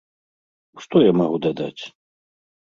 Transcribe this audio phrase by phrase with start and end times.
[0.85, 1.83] Што я магу дадаць?